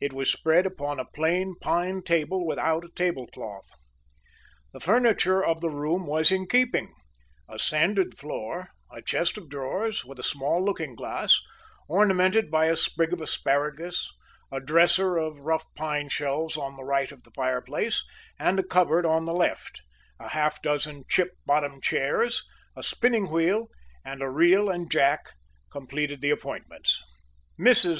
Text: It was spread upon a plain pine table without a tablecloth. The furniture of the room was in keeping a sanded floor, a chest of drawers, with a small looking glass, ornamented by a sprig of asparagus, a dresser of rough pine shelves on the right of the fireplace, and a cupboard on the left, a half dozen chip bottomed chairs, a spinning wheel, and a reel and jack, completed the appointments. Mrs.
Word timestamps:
It 0.00 0.12
was 0.12 0.30
spread 0.30 0.66
upon 0.66 1.00
a 1.00 1.04
plain 1.12 1.56
pine 1.60 2.02
table 2.04 2.46
without 2.46 2.84
a 2.84 2.90
tablecloth. 2.94 3.68
The 4.72 4.78
furniture 4.78 5.44
of 5.44 5.60
the 5.60 5.68
room 5.68 6.06
was 6.06 6.30
in 6.30 6.46
keeping 6.46 6.94
a 7.48 7.58
sanded 7.58 8.16
floor, 8.16 8.68
a 8.92 9.02
chest 9.02 9.36
of 9.36 9.48
drawers, 9.48 10.04
with 10.04 10.20
a 10.20 10.22
small 10.22 10.64
looking 10.64 10.94
glass, 10.94 11.40
ornamented 11.88 12.52
by 12.52 12.66
a 12.66 12.76
sprig 12.76 13.12
of 13.12 13.20
asparagus, 13.20 14.08
a 14.52 14.60
dresser 14.60 15.16
of 15.16 15.40
rough 15.40 15.64
pine 15.74 16.08
shelves 16.08 16.56
on 16.56 16.76
the 16.76 16.84
right 16.84 17.10
of 17.10 17.24
the 17.24 17.32
fireplace, 17.32 18.04
and 18.38 18.60
a 18.60 18.62
cupboard 18.62 19.04
on 19.04 19.24
the 19.24 19.34
left, 19.34 19.82
a 20.20 20.28
half 20.28 20.62
dozen 20.62 21.02
chip 21.08 21.30
bottomed 21.44 21.82
chairs, 21.82 22.44
a 22.76 22.84
spinning 22.84 23.28
wheel, 23.32 23.66
and 24.04 24.22
a 24.22 24.30
reel 24.30 24.70
and 24.70 24.88
jack, 24.92 25.30
completed 25.68 26.20
the 26.20 26.30
appointments. 26.30 27.02
Mrs. 27.58 27.96